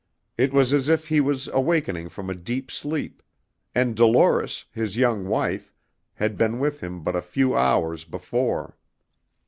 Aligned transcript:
It 0.35 0.51
was 0.51 0.73
as 0.73 0.89
if 0.89 1.09
he 1.09 1.21
was 1.21 1.47
awakening 1.49 2.09
from 2.09 2.27
a 2.27 2.33
deep 2.33 2.71
sleep, 2.71 3.21
and 3.75 3.95
Dolores, 3.95 4.65
his 4.71 4.97
young 4.97 5.27
wife, 5.27 5.71
had 6.15 6.39
been 6.39 6.57
with 6.57 6.79
him 6.79 7.03
but 7.03 7.15
a 7.15 7.21
few 7.21 7.55
hours 7.55 8.03
before. 8.03 8.75